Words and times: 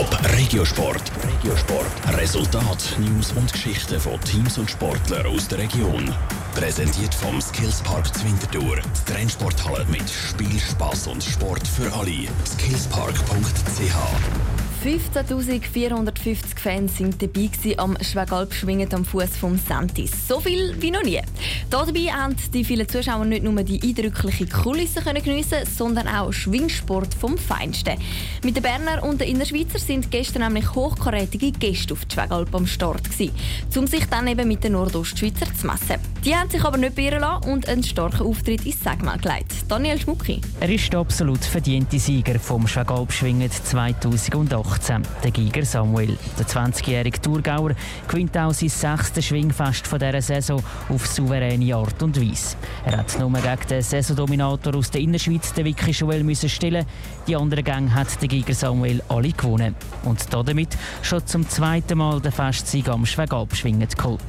Top 0.00 0.18
Regiosport. 0.38 1.12
Regiosport. 1.22 2.16
Resultat, 2.16 2.96
News 3.00 3.32
und 3.32 3.52
Geschichten 3.52 4.00
von 4.00 4.18
Teams 4.22 4.56
und 4.56 4.70
Sportlern 4.70 5.26
aus 5.26 5.46
der 5.46 5.58
Region. 5.58 6.10
Präsentiert 6.54 7.14
vom 7.14 7.38
Skillspark 7.38 8.06
Zwintertour. 8.14 8.76
Die 8.76 9.12
Trennsporthalle 9.12 9.84
mit 9.90 10.08
Spiel, 10.08 10.58
Spaß 10.58 11.08
und 11.08 11.22
Sport 11.22 11.68
für 11.68 11.92
alle. 11.92 12.28
Skillspark.ch 12.46 14.59
15.450 14.82 16.58
Fans 16.58 16.96
sind 16.96 17.20
dabei 17.20 17.50
am 17.76 17.98
Schwegalp 18.02 18.54
schwingend 18.54 18.94
am 18.94 19.04
Fuß 19.04 19.36
vom 19.36 19.58
Santis. 19.58 20.10
So 20.26 20.40
viel 20.40 20.74
wie 20.80 20.90
noch 20.90 21.02
nie. 21.02 21.20
Dabei 21.68 22.06
haben 22.10 22.34
die 22.54 22.64
vielen 22.64 22.88
Zuschauer 22.88 23.26
nicht 23.26 23.42
nur 23.42 23.62
die 23.62 23.78
eindrückliche 23.82 24.46
Kulisse 24.46 25.02
geniessen, 25.02 25.66
sondern 25.66 26.08
auch 26.08 26.32
Schwingsport 26.32 27.12
vom 27.12 27.36
Feinsten. 27.36 27.98
Mit 28.42 28.56
den 28.56 28.62
Berner 28.62 29.02
und 29.02 29.20
den 29.20 29.28
Innerschweizer 29.28 29.78
sind 29.78 30.10
gestern 30.10 30.44
nämlich 30.44 30.74
hochkarätige 30.74 31.52
Gäste 31.52 31.92
auf 31.92 32.06
die 32.06 32.14
Schwegalp 32.14 32.54
am 32.54 32.66
Start 32.66 33.04
gewesen, 33.04 33.34
um 33.76 33.86
sich 33.86 34.06
dann 34.06 34.28
eben 34.28 34.48
mit 34.48 34.64
den 34.64 34.72
Nordostschweizer 34.72 35.54
zu 35.54 35.66
messen. 35.66 36.00
Die 36.22 36.36
haben 36.36 36.50
sich 36.50 36.62
aber 36.62 36.76
nicht 36.76 36.96
beirren 36.96 37.20
lassen 37.20 37.50
und 37.50 37.66
einen 37.66 37.82
starken 37.82 38.26
Auftritt 38.26 38.66
ins 38.66 38.84
Segmal 38.84 39.16
gelegt. 39.16 39.54
Daniel 39.68 39.98
Schmucki. 39.98 40.42
Er 40.60 40.68
ist 40.68 40.92
der 40.92 41.00
absolut 41.00 41.42
verdiente 41.42 41.98
Sieger 41.98 42.38
vom 42.38 42.66
2008. 42.66 43.66
2018. 43.66 45.02
Der 45.24 45.30
Giger 45.30 45.64
Samuel, 45.64 46.18
der 46.38 46.46
20-jährige 46.46 47.22
Thurgauer, 47.22 47.72
gewinnt 48.06 48.36
auch 48.36 48.52
sein 48.52 48.68
sechstes 48.68 49.24
Schwingfest 49.24 49.86
von 49.86 49.98
dieser 49.98 50.20
Saison 50.20 50.62
auf 50.90 51.06
souveräne 51.06 51.74
Art 51.74 52.02
und 52.02 52.20
Weise. 52.20 52.56
Er 52.84 52.98
hat 52.98 53.18
nur 53.18 53.32
gegen 53.32 53.68
den 53.70 53.80
Saisondominator 53.80 54.74
aus 54.74 54.90
der 54.90 55.00
Innerschweiz, 55.00 55.54
den 55.54 55.64
Vicky 55.64 55.92
Joel, 55.92 56.22
müssen 56.22 56.50
stellen. 56.50 56.84
Die 57.26 57.36
anderen 57.36 57.64
Gänge 57.64 57.94
hat 57.94 58.20
der 58.20 58.28
Giger 58.28 58.54
Samuel 58.54 59.02
alle 59.08 59.32
gewonnen. 59.32 59.74
Und 60.04 60.32
damit 60.32 60.76
schon 61.00 61.26
zum 61.26 61.48
zweiten 61.48 61.96
Mal 61.96 62.20
den 62.20 62.32
Festsieg 62.32 62.88
am 62.88 63.06
Schwegalp 63.06 63.56
schwingend 63.56 63.96
geholt. 63.96 64.20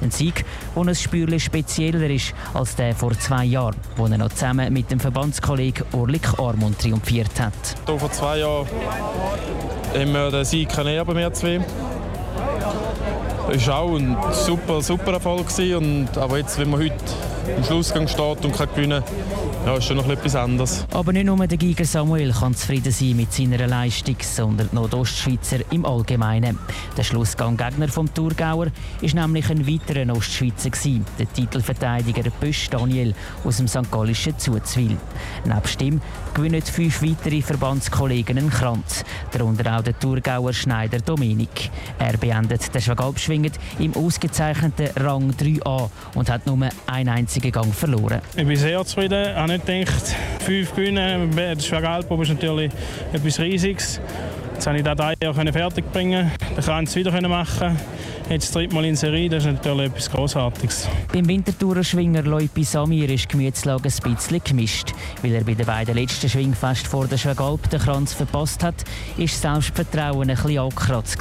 Ein 0.00 0.10
Sieg, 0.10 0.44
der 0.74 0.82
ein 0.82 0.94
Spürchen 0.94 1.35
spezieller 1.38 2.08
ist 2.10 2.34
als 2.54 2.76
der 2.76 2.94
vor 2.94 3.12
zwei 3.18 3.44
Jahren, 3.44 3.76
wo 3.96 4.06
er 4.06 4.18
noch 4.18 4.30
zusammen 4.30 4.72
mit 4.72 4.90
dem 4.90 5.00
Verbandskollegen 5.00 5.84
Orlik 5.92 6.38
Armund 6.38 6.78
triumphiert 6.78 7.40
hat. 7.40 7.52
Hier 7.86 7.98
vor 7.98 8.10
zwei 8.12 8.38
Jahren 8.38 8.66
haben 9.94 10.12
wir 10.12 10.30
den 10.30 10.44
Sieg 10.44 10.76
erben, 10.76 11.16
wir 11.16 11.32
zwei. 11.32 11.60
Es 13.52 13.66
war 13.68 13.78
auch 13.78 13.96
ein 13.96 14.16
super, 14.32 14.82
super 14.82 15.12
Erfolg. 15.12 15.46
Und, 15.76 16.08
aber 16.16 16.38
jetzt, 16.38 16.58
wenn 16.58 16.70
man 16.70 16.80
heute 16.80 16.94
im 17.56 17.64
Schlussgang 17.64 18.08
steht 18.08 18.44
und 18.44 18.52
kann 18.52 18.68
gewinnen 18.74 19.02
kann, 19.04 19.66
ja, 19.66 19.76
ist 19.76 19.84
schon 19.84 19.96
noch 19.96 20.08
etwas 20.08 20.34
anderes. 20.34 20.86
Aber 20.92 21.12
nicht 21.12 21.26
nur 21.26 21.46
der 21.46 21.58
Giger 21.58 21.84
Samuel 21.84 22.32
kann 22.32 22.54
zufrieden 22.54 22.92
sein 22.92 23.16
mit 23.16 23.32
seiner 23.32 23.66
Leistung, 23.66 24.16
sondern 24.20 24.68
die 24.70 24.74
Nordostschweizer 24.76 25.58
im 25.70 25.84
Allgemeinen. 25.84 26.58
Der 26.96 27.02
Schlussgang-Gegner 27.02 27.88
vom 27.88 28.12
Thurgauer 28.12 28.66
war 28.66 29.14
nämlich 29.14 29.50
ein 29.50 29.66
weiterer 29.66 30.14
Ostschweizer, 30.14 30.70
der 31.18 31.32
Titelverteidiger 31.32 32.30
Bösch 32.40 32.68
Daniel 32.70 33.14
aus 33.44 33.56
dem 33.58 33.68
St. 33.68 33.90
Gallischen 33.90 34.38
Zuzwil. 34.38 34.96
Nebst 35.44 35.82
ihm 35.82 36.00
gewinnen 36.34 36.62
fünf 36.62 37.02
weitere 37.02 37.42
Verbandskollegen 37.42 38.38
einen 38.38 38.50
Kranz, 38.50 39.04
darunter 39.32 39.78
auch 39.78 39.82
der 39.82 39.98
Thurgauer 39.98 40.52
Schneider 40.52 40.98
Dominik. 40.98 41.70
Er 41.98 42.16
beendet 42.18 42.74
den 42.74 42.80
Schwagalpschwingend 42.80 43.58
im 43.78 43.94
ausgezeichneten 43.94 44.90
Rang 44.96 45.30
3a 45.32 45.88
und 46.14 46.30
hat 46.30 46.46
nur 46.46 46.68
einen 46.86 47.08
einzigen 47.36 47.52
Gang 47.52 47.74
verloren. 47.74 48.20
Ich 48.34 48.46
bin 48.46 48.56
sehr 48.56 48.84
zufrieden. 48.84 49.28
Ich 49.30 49.36
habe 49.36 49.52
nicht 49.52 49.66
gedacht, 49.66 50.16
fünf 50.40 50.74
gewinnen. 50.74 51.30
Der 51.36 51.60
Schwagalp 51.60 52.10
ist 52.10 52.28
natürlich 52.28 52.72
etwas 53.12 53.38
Riesiges. 53.38 54.00
Jetzt 54.54 54.64
konnte 54.64 54.78
ich 54.78 54.84
das 54.84 55.14
Jahr 55.22 55.52
fertig 55.52 55.92
bringen. 55.92 56.30
Dann 56.54 56.64
kann 56.64 56.84
ich 56.84 56.90
es 56.90 56.96
wieder 56.96 57.28
machen. 57.28 57.76
Jetzt 58.30 58.46
das 58.46 58.52
dritte 58.52 58.74
Mal 58.74 58.86
in 58.86 58.96
Serie, 58.96 59.28
das 59.28 59.44
ist 59.44 59.52
natürlich 59.52 59.86
etwas 59.86 60.10
Großartiges. 60.10 60.88
Beim 61.12 61.28
Wintertourer-Schwinger 61.28 62.22
Loipi 62.22 62.64
Samir 62.64 63.08
ist 63.10 63.24
die 63.24 63.28
Gemütslage 63.28 63.88
ein 63.88 64.14
bisschen 64.14 64.40
gemischt. 64.42 64.92
Weil 65.22 65.34
er 65.34 65.44
bei 65.44 65.54
den 65.54 65.66
beiden 65.66 65.94
letzten 65.94 66.28
Schwingfest 66.28 66.88
vor 66.88 67.06
der 67.06 67.18
Schwagalp 67.18 67.68
den 67.70 67.80
Kranz 67.80 68.14
verpasst 68.14 68.64
hat, 68.64 68.82
ist 69.16 69.40
Selbstvertrauen 69.40 70.30
ein 70.30 70.36
bisschen 70.36 70.58
angekratzt. 70.58 71.18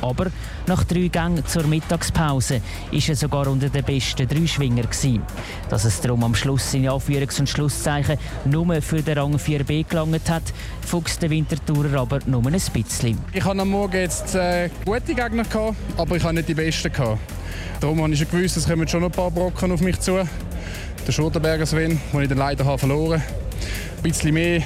Aber 0.00 0.26
nach 0.66 0.84
drei 0.84 1.08
Gängen 1.08 1.44
zur 1.46 1.64
Mittagspause 1.64 2.60
ist 2.92 3.08
er 3.08 3.16
sogar 3.16 3.46
unter 3.48 3.68
den 3.68 3.84
besten 3.84 4.28
drei 4.28 4.46
Schwinger. 4.46 4.82
Gewesen. 4.82 5.22
Dass 5.68 5.84
es 5.84 6.00
darum 6.00 6.24
am 6.24 6.34
Schluss 6.34 6.72
seine 6.72 6.90
Anführungs- 6.90 7.40
und 7.40 7.48
Schlusszeichen 7.48 8.18
nur 8.44 8.80
für 8.80 9.02
den 9.02 9.18
Rang 9.18 9.36
4b 9.36 9.86
gelangt 9.88 10.30
hat, 10.30 10.42
fuchst 10.86 11.22
der 11.22 11.30
Wintertourer 11.30 12.00
aber 12.00 12.20
nur 12.26 12.46
ein 12.46 12.52
bisschen. 12.52 13.18
Ich 13.32 13.44
hatte 13.44 13.60
am 13.60 13.70
Morgen 13.70 13.96
jetzt 13.96 14.34
äh, 14.34 14.70
gute 14.84 15.14
Gegner, 15.14 15.44
gehabt, 15.44 15.76
aber 15.96 16.16
ich 16.16 16.22
hatte 16.22 16.34
nicht 16.34 16.48
die 16.48 16.54
besten. 16.54 16.92
Gehabt. 16.92 17.18
Darum 17.80 18.02
habe 18.02 18.12
ich 18.12 18.30
gewusst, 18.30 18.56
es 18.56 18.66
kommen 18.66 18.88
schon 18.88 19.04
ein 19.04 19.10
paar 19.10 19.30
Brocken 19.30 19.72
auf 19.72 19.80
mich 19.80 20.00
zu. 20.00 20.18
Der 21.06 21.12
Schurtenberger 21.12 21.66
Sven, 21.66 22.00
den 22.12 22.22
ich 22.22 22.28
dann 22.28 22.38
leider 22.38 22.64
habe 22.64 22.78
verloren 22.78 23.20
habe. 23.20 23.32
Ein 23.98 24.02
bisschen 24.02 24.34
mehr 24.34 24.62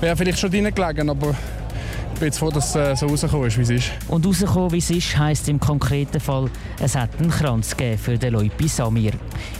wäre 0.00 0.16
vielleicht 0.16 0.38
schon 0.38 0.50
drin 0.50 0.72
gelegen, 0.74 1.10
aber 1.10 1.34
bin 2.20 2.26
jetzt 2.26 2.38
froh, 2.38 2.50
dass 2.50 2.74
es 2.76 3.00
so 3.00 3.06
rausgekommen 3.06 3.48
ist, 3.48 3.56
wie 3.56 3.62
es 3.62 3.70
ist. 3.70 3.90
Und 4.08 4.26
rausgekommen, 4.26 4.72
wie 4.72 4.78
es 4.78 4.90
ist, 4.90 5.16
heisst 5.16 5.48
im 5.48 5.58
konkreten 5.58 6.20
Fall, 6.20 6.50
es 6.78 6.94
hat 6.94 7.08
einen 7.18 7.30
Kranz 7.30 7.74
für 7.96 8.18
den 8.18 8.34
Leupi 8.34 8.68
Samir. 8.68 9.12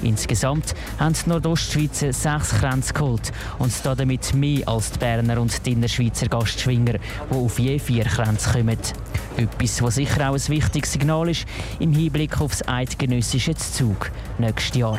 Insgesamt 0.03 0.75
haben 0.98 1.15
die 1.15 1.28
Nordostschweizer 1.31 2.12
sechs 2.12 2.50
Kränze 2.50 2.93
geholt 2.93 3.32
und 3.59 3.72
damit 3.82 4.34
mehr 4.34 4.69
als 4.69 4.93
die 4.93 4.98
Berner 4.98 5.41
und 5.41 5.65
die 5.65 5.72
Innerschweizer 5.72 6.26
Gastschwinger, 6.26 6.98
die 7.31 7.34
auf 7.34 7.59
je 7.59 7.78
vier 7.78 8.04
Kränze 8.04 8.50
kommen. 8.50 8.77
Etwas, 9.38 9.82
was 9.82 9.94
sicher 9.94 10.28
auch 10.28 10.34
ein 10.34 10.48
wichtiges 10.48 10.92
Signal 10.92 11.31
ist 11.31 11.47
im 11.78 11.92
Hinblick 11.92 12.41
auf 12.42 12.50
das 12.50 12.69
eidgenössische 12.69 13.54
Zug 13.54 14.10
nächstes 14.38 14.77
Jahr. 14.77 14.98